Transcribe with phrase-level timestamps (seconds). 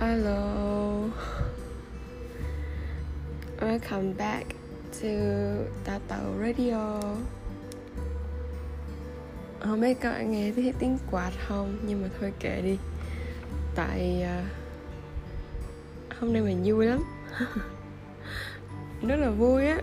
[0.00, 1.10] Hello.
[3.60, 4.46] Welcome back
[5.02, 5.08] to
[5.84, 7.00] TATAO Radio.
[9.60, 11.78] Không biết các bạn nghe thấy tiếng quạt không?
[11.86, 12.78] Nhưng mà thôi kệ đi.
[13.74, 14.44] Tại uh,
[16.20, 17.04] Hôm nay mình vui lắm.
[19.08, 19.78] Rất là vui á.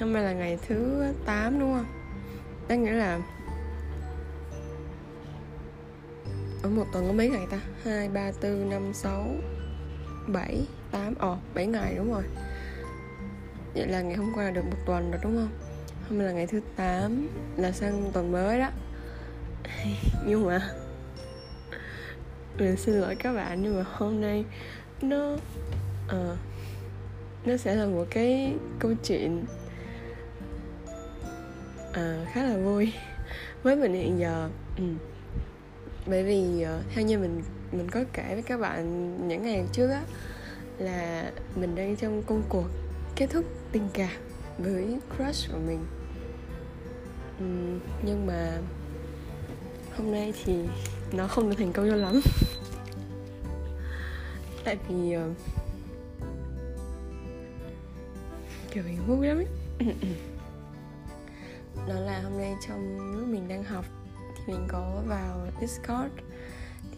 [0.00, 1.86] Hôm nay là ngày thứ 8 đúng không?
[2.68, 3.20] Đáng nghĩa là
[6.66, 7.60] ở một tuần có mấy ngày ta?
[7.84, 9.26] 2, 3, 4, 5, 6
[10.26, 12.22] 7, 8 Ồ, 7 ngày đúng rồi.
[13.74, 15.48] Vậy là ngày hôm qua là được một tuần rồi đúng không?
[16.08, 18.70] Hôm nay là ngày thứ 8 Là sang tuần mới đó.
[20.26, 20.60] Nhưng mà
[22.58, 24.44] Mình xin lỗi các bạn Nhưng mà hôm nay
[25.02, 25.32] Nó
[26.06, 26.38] uh,
[27.44, 29.44] Nó sẽ là một cái câu chuyện
[31.90, 32.92] uh, Khá là vui
[33.62, 34.48] Với mình hiện giờ.
[34.78, 34.98] Um,
[36.06, 39.88] bởi vì uh, theo như mình mình có kể với các bạn những ngày trước
[39.88, 40.02] á
[40.78, 42.66] là mình đang trong công cuộc
[43.16, 44.16] kết thúc tình cảm
[44.58, 45.86] với crush của mình.
[47.44, 48.58] Uhm, nhưng mà
[49.96, 50.54] hôm nay thì
[51.12, 52.20] nó không được thành công cho lắm.
[54.64, 55.22] Tại vì uh,
[58.70, 59.46] kiểu mình vui lắm ấy.
[61.88, 63.84] Đó là hôm nay trong lúc mình đang học
[64.46, 66.12] mình có vào Discord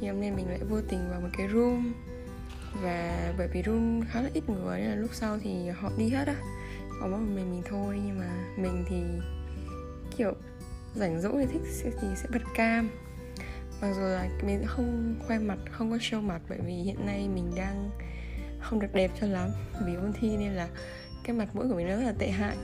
[0.00, 1.92] thì hôm nay mình lại vô tình vào một cái room.
[2.82, 6.08] Và bởi vì room khá là ít người, nên là lúc sau thì họ đi
[6.08, 6.34] hết á.
[7.00, 9.02] Còn mỗi mình mình thôi, nhưng mà mình thì
[10.16, 10.32] kiểu
[10.94, 12.91] rảnh rỗi thì thích thì sẽ bật cam.
[13.80, 17.28] Mặc dù là mình không khoe mặt, không có show mặt, bởi vì hiện nay
[17.28, 17.91] mình đang
[18.60, 19.50] không được đẹp cho lắm.
[19.86, 20.69] Vì ôn thi nên là
[21.24, 22.56] cái mặt mũi của mình rất là tệ hại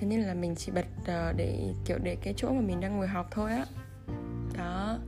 [0.00, 2.96] thế nên là mình chỉ bật uh, để kiểu để cái chỗ mà mình đang
[2.96, 3.66] ngồi học thôi á.
[4.58, 4.98] Đó.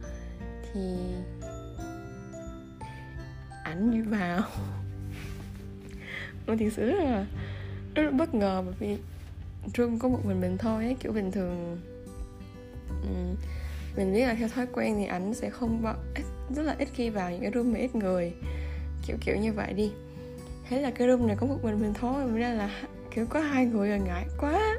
[0.73, 0.81] Thì
[3.65, 4.43] ảnh đi vào.
[6.47, 7.27] Mình thực sự là
[7.95, 8.97] rất là bất ngờ bởi vì
[9.75, 11.80] room có một mình mình thôi ấy kiểu bình thường
[12.89, 13.36] um,
[13.97, 15.95] mình biết là theo thói quen thì ảnh sẽ không bao,
[16.51, 18.33] rất là ít khi vào những cái room mà ít người
[19.07, 19.92] kiểu kiểu như vậy đi.
[20.69, 23.41] Thế là cái room này có một mình mình thôi mình ra là kiểu có
[23.41, 24.79] hai người là ngại quá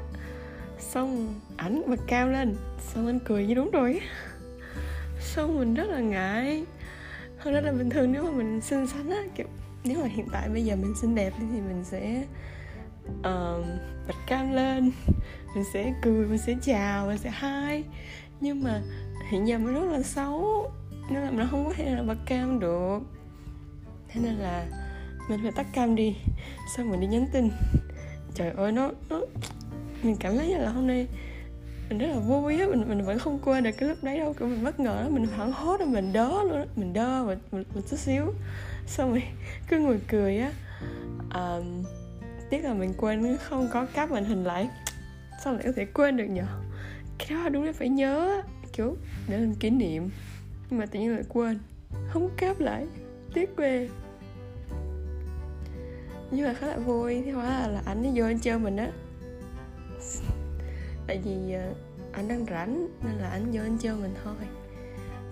[0.78, 4.00] xong ảnh bật cao lên xong anh cười như đúng rồi
[5.20, 6.64] xong mình rất là ngại.
[7.38, 9.46] Hơn đó là bình thường nếu mà mình xinh xắn á kiểu
[9.84, 12.24] nếu mà hiện tại bây giờ mình xinh đẹp thì mình sẽ
[13.18, 13.64] uh,
[14.08, 14.92] bật cam lên
[15.54, 17.84] mình sẽ cười mình sẽ chào mình sẽ hai
[18.40, 18.80] nhưng mà
[19.30, 20.70] hiện giờ mình rất là xấu
[21.10, 22.98] nên là mình không có thể là bật cam được.
[24.08, 24.66] Thế nên là
[25.28, 26.16] mình phải tắt cam đi
[26.76, 27.50] xong mình đi nhắn tin.
[28.34, 29.20] Trời ơi nó nó
[30.04, 31.06] mình cảm thấy là hôm nay
[31.88, 34.34] mình rất là vui á mình mình vẫn không quên được cái lúc đấy đâu
[34.38, 37.24] kiểu mình bất ngờ đó mình hoảng hốt rồi mình đớ luôn đó mình đơ
[37.24, 38.24] mình, mình, mình chút xíu.
[38.86, 39.22] Xong rồi
[39.68, 40.52] cứ ngồi cười á.
[41.30, 41.58] À,
[42.50, 44.68] tiếc là mình quên không có cáp màn hình lại.
[45.44, 46.44] Sao lại có thể quên được nhở
[47.18, 48.96] cái đó đúng là phải nhớ kiểu
[49.28, 50.10] để làm kỷ niệm.
[50.70, 51.58] Nhưng mà tự nhiên lại quên
[52.08, 52.86] không cáp lại
[53.34, 53.88] tiếc quê.
[56.30, 58.76] Nhưng mà khá là vui thì hóa là, là ảnh ấy vô anh chơi mình
[58.76, 58.90] á
[61.06, 61.74] tại vì ờ,
[62.12, 64.34] anh đang rảnh nên là anh vô anh chơi mình thôi.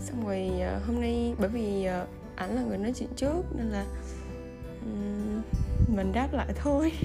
[0.00, 2.06] Xong rồi ờ, hôm nay bởi vì ờ,
[2.36, 3.86] ảnh là người nói chuyện trước nên là
[5.88, 6.92] mình đáp lại thôi.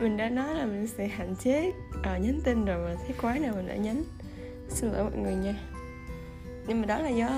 [0.00, 3.38] Mình đã nói là mình sẽ hạn chế uh, nhắn tin rồi mà thấy quái
[3.38, 4.04] nào mình lại nhắn.
[4.68, 5.54] Xin lỗi mọi người nha.
[6.66, 7.28] Nhưng mà đó là do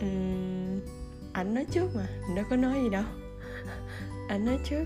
[0.00, 0.80] um,
[1.32, 3.04] ảnh nói trước mà mình đâu có nói gì đâu.
[4.28, 4.84] Ảnh nói trước.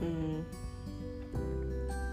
[0.00, 0.06] Ừ.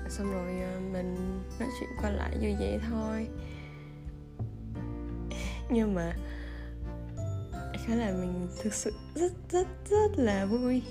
[0.10, 3.28] xong rồi à, mình nói chuyện qua lại như vậy thôi.
[5.70, 6.14] Nhưng mà,
[7.86, 10.82] khá là mình thực sự rất rất rất là vui.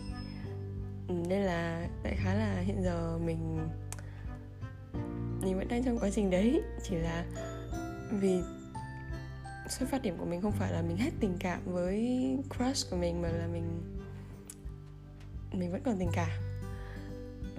[1.09, 3.69] Ừ, nên là đại khá là hiện giờ mình
[5.41, 6.63] mình vẫn đang trong quá trình đấy.
[6.83, 7.25] Chỉ là
[8.11, 8.41] vì
[9.69, 12.19] xuất phát điểm của mình không phải là mình hết tình cảm với
[12.57, 13.83] crush của mình, mà là mình
[15.53, 16.48] mình vẫn còn tình cảm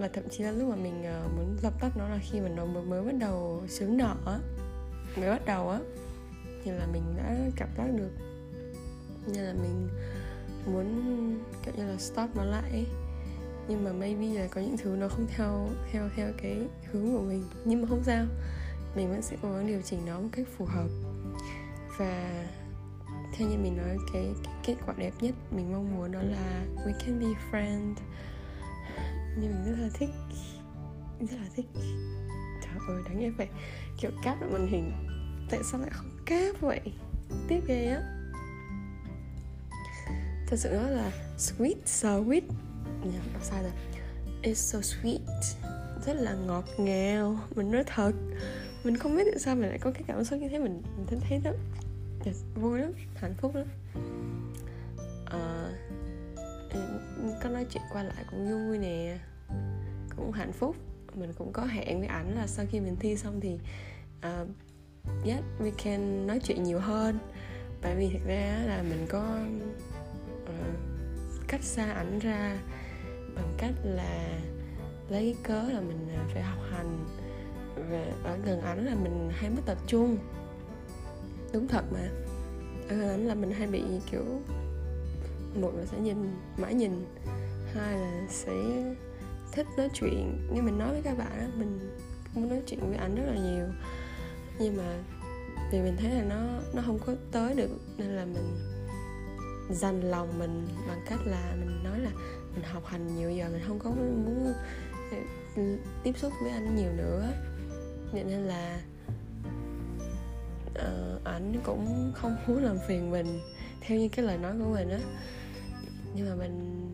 [0.00, 2.48] và thậm chí là lúc mà mình uh, muốn dập tắt nó là khi mà
[2.48, 4.16] nó mới, mới bắt đầu sướng nở
[5.16, 5.80] mới bắt đầu á
[6.64, 8.10] thì là mình đã cảm giác được.
[9.26, 9.88] Nên là mình
[10.66, 10.86] muốn
[11.64, 12.86] kiểu như là stop nó lại ấy.
[13.68, 17.22] nhưng mà maybe là có những thứ nó không theo theo theo cái hướng của
[17.22, 17.44] mình.
[17.64, 18.26] Nhưng mà không sao
[18.96, 20.88] mình vẫn sẽ cố gắng điều chỉnh nó một cách phù hợp.
[21.98, 22.44] Và
[23.32, 26.64] theo như mình nói cái, cái kết quả đẹp nhất mình mong muốn đó là
[26.86, 27.94] we can be friends
[29.36, 30.10] nhưng mình rất là thích.
[31.20, 31.66] Rất là thích.
[32.62, 33.48] Trời ơi, đáng yêu phải
[34.00, 34.92] kiểu cáp lại màn hình.
[35.50, 36.80] Tại sao lại không cáp vậy?
[37.48, 38.02] Tiếp ghê á.
[40.46, 42.42] Thật sự nó là sweet, so sweet.
[43.02, 43.72] Nhầm đọc sai rồi
[44.42, 45.18] it's so sweet.
[46.06, 47.38] Rất là ngọt ngào.
[47.54, 48.12] Mình nói thật.
[48.84, 50.58] Mình không biết tại sao mình lại có cái cảm xúc như thế.
[50.58, 51.56] Mình mình thấy rất
[52.54, 52.92] vui lắm.
[53.16, 53.66] Hạnh phúc lắm.
[57.40, 59.18] Có nói chuyện qua lại cũng vui nè.
[60.16, 60.76] Cũng hạnh phúc.
[61.14, 63.58] Mình cũng có hẹn với ảnh là sau khi mình thi xong thì
[64.18, 64.48] uh,
[65.26, 67.18] yes we can nói chuyện nhiều hơn.
[67.82, 69.38] Bởi vì thực ra là mình có
[70.42, 72.58] uh, cách xa ảnh ra
[73.34, 74.40] bằng cách là
[75.08, 77.04] lấy cái cớ là mình ờ, phải học hành.
[77.90, 80.18] Và ở gần ảnh là mình hay mất tập trung.
[81.52, 82.08] Đúng thật mà.
[82.88, 84.24] Ở gần ảnh là mình hay bị kiểu
[85.54, 86.16] một là sẽ nhìn
[86.56, 87.04] mãi nhìn.
[87.74, 88.52] Hai là sẽ
[89.52, 90.48] thích nói chuyện.
[90.54, 91.96] Như mình nói với các bạn đó, mình
[92.34, 93.66] muốn nói chuyện với ảnh rất là nhiều.
[94.58, 94.98] Nhưng mà
[95.72, 98.56] vì mình thấy là nó nó không có tới được nên là mình
[99.70, 102.10] dành lòng mình bằng cách là mình nói là
[102.54, 104.52] mình học hành nhiều giờ mình không có muốn
[105.56, 107.32] ừ, tiếp xúc với anh nhiều nữa.
[108.12, 108.80] Vậy nên là
[110.68, 113.40] uh, ảnh cũng không muốn làm phiền mình.
[113.80, 115.00] Theo như cái lời nói của mình á
[116.14, 116.86] nhưng mà mình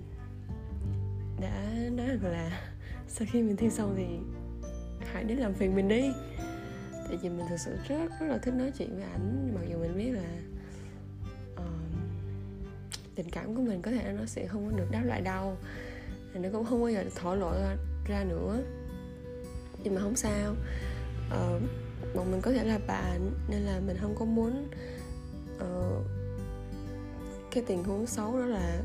[1.41, 2.73] đã nói rằng là
[3.09, 4.07] sau khi mình thi xong thì
[5.13, 6.13] hãy đến làm phiền mình đi.
[7.09, 9.55] Tại vì mình thực sự rất rất là thích nói chuyện với ảnh.
[9.55, 10.41] Mặc dù mình biết là
[11.55, 11.69] uh,
[13.15, 15.57] tình cảm của mình có thể nó sẽ không có được đáp lại đâu.
[16.35, 17.53] Thì nó cũng không bao giờ thổ lộ
[18.09, 18.63] ra nữa.
[19.85, 20.55] Nhưng mà không sao.
[21.29, 21.63] Uh,
[22.15, 24.69] bọn mình có thể là bạn nên là mình không có muốn
[25.57, 26.07] uh,
[27.51, 28.83] cái tình huống xấu đó là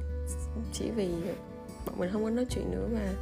[0.74, 1.10] chỉ vì
[1.86, 3.14] bọn mình không có nói chuyện nữa mà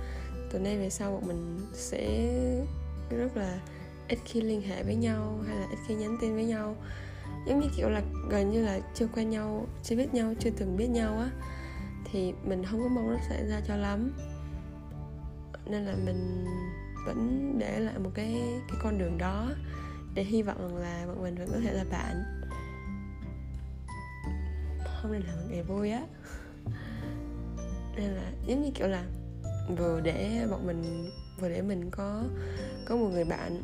[0.52, 2.30] từ nay về sau bọn mình sẽ
[3.10, 3.60] rất là
[4.08, 6.76] ít khi liên hệ với nhau hay là ít khi nhắn tin với nhau.
[7.48, 10.78] Giống như kiểu là gần như là chưa quen nhau, chưa biết nhau, chưa từng
[10.78, 11.30] biết nhau á,
[12.12, 14.12] thì mình không có mong nó xảy ra cho lắm.
[15.66, 16.46] Nên là mình
[17.06, 19.50] vẫn để lại một cái cái con đường đó
[20.14, 22.24] để hy vọng là bọn mình vẫn có thể là bạn.
[25.02, 26.04] Hôm nay là một ngày vui á
[28.00, 29.04] nên là giống như kiểu là
[29.78, 32.24] vừa để bọn mình, vừa để mình có
[32.86, 33.64] có một người bạn,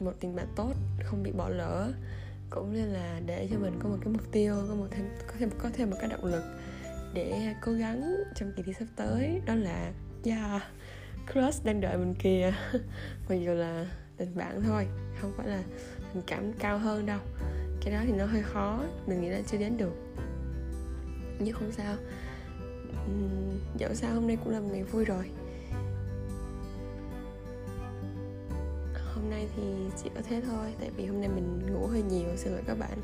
[0.00, 0.72] một tình bạn tốt,
[1.04, 1.92] không bị bỏ lỡ.
[2.50, 5.34] Cũng như là để cho mình có một cái mục tiêu, có một thêm, có
[5.38, 6.42] thêm có thêm một cái động lực
[7.14, 9.40] để cố gắng trong kỳ thi sắp tới.
[9.46, 9.92] Đó là,
[10.24, 10.62] yeah,
[11.32, 12.52] crush đang đợi mình kìa.
[13.28, 13.86] Mặc dù là
[14.16, 14.86] tình bạn thôi,
[15.20, 15.62] không phải là
[16.14, 17.20] tình cảm cao hơn đâu.
[17.80, 19.94] Cái đó thì nó hơi khó, mình nghĩ là chưa đến được.
[21.38, 21.96] Nhưng không sao.
[23.08, 23.14] Ừ,
[23.76, 25.30] dẫu sao hôm nay cũng là một ngày vui rồi.
[29.14, 29.62] Hôm nay thì
[30.02, 32.78] chỉ có thế thôi tại vì hôm nay mình ngủ hơi nhiều xin lỗi các
[32.78, 32.98] bạn.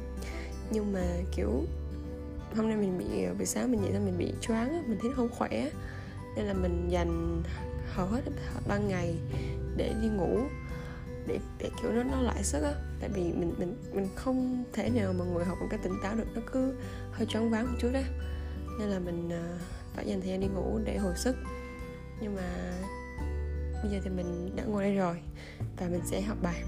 [0.70, 1.02] Nhưng mà
[1.36, 1.50] kiểu
[2.56, 5.10] hôm nay mình bị ờ, buổi sáng mình dậy ra mình bị choáng mình thấy
[5.16, 5.70] không khỏe
[6.36, 7.42] nên là mình dành
[7.94, 8.20] hầu hết
[8.68, 9.14] ban ngày
[9.76, 10.40] để đi ngủ
[11.26, 12.72] để để kiểu nó nó lại sức á.
[13.00, 16.14] Tại vì mình mình mình không thể nào mà ngồi học một cái tỉnh táo
[16.14, 16.74] được nó cứ
[17.12, 18.00] hơi choáng váng một chút đó
[18.78, 19.60] nên là mình uh,
[19.94, 21.36] phải dành thời gian đi ngủ để hồi sức.
[22.20, 22.78] Nhưng mà
[23.82, 25.16] bây giờ thì mình đã ngồi đây rồi
[25.76, 26.62] và mình sẽ học bài.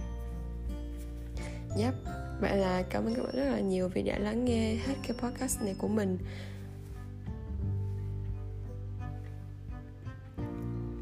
[1.78, 1.94] Yep,
[2.40, 5.16] vậy là cảm ơn các bạn rất là nhiều vì đã lắng nghe hết cái
[5.18, 6.18] podcast này của mình.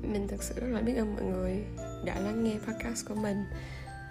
[0.03, 1.65] Mình thật sự rất là biết ơn mọi người
[2.05, 3.45] đã lắng nghe podcast của mình.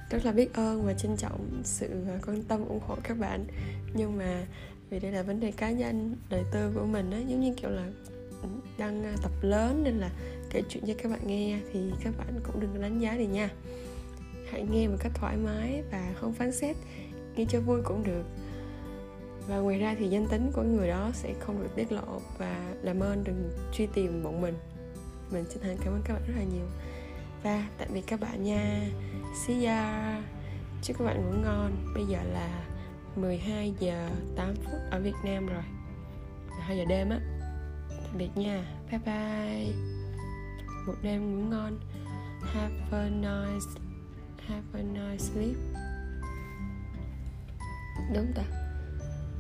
[0.09, 3.45] Rất là biết ơn và trân trọng sự quan tâm ủng hộ các bạn.
[3.93, 4.45] Nhưng mà
[4.93, 7.17] vì đây là vấn đề cá nhân, đời tư của mình á.
[7.17, 7.87] Giống như kiểu là
[8.77, 10.09] đang à, tập lớn nên là
[10.49, 13.49] kể chuyện cho các bạn nghe thì các bạn cũng đừng đánh giá gì nha.
[14.51, 16.75] Hãy nghe một cách thoải mái và không phán xét,
[17.35, 18.23] nghe cho vui cũng được.
[19.47, 22.73] Và ngoài ra thì danh tính của người đó sẽ không được tiết lộ và
[22.81, 24.55] làm ơn đừng truy tìm bọn mình.
[25.31, 26.65] Mình chân thành cảm ơn các bạn rất là nhiều.
[27.43, 28.89] Và tạm biệt các bạn nha.
[29.47, 30.23] See ya.
[30.83, 31.71] Chúc các bạn ngủ ngon.
[31.95, 32.65] Bây giờ là
[33.15, 35.63] 12 giờ 8 phút ở Việt Nam rồi.
[36.59, 37.19] 2 giờ đêm á.
[37.89, 38.65] Tạm biệt nha.
[38.91, 39.73] Bye bye.
[40.87, 41.79] Một đêm ngủ ngon.
[42.53, 43.81] Have a nice
[44.47, 45.55] Have a nice sleep.
[48.13, 48.43] Đúng ta.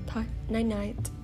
[0.07, 1.22] Thôi, night night.